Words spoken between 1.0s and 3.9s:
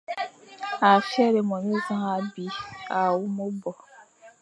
fyelé monezañ abi à wu me bo,